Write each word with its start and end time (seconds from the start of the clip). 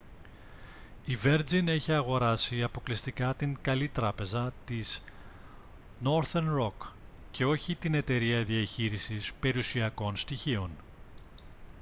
η 1.05 1.15
βέρτζιν 1.15 1.67
έχει 1.67 1.91
αγοράσει 1.91 2.63
αποκλειστικά 2.63 3.33
την 3.35 3.57
«καλή 3.61 3.87
τράπεζα» 3.87 4.53
της 4.65 5.01
νόρθερν 5.99 6.53
ροκ 6.55 6.83
και 7.31 7.45
όχι 7.45 7.75
την 7.75 7.93
εταιρεία 7.93 8.43
διαχείρισης 8.43 9.33
περιουσιακών 9.33 10.15
στοιχείων 10.15 10.71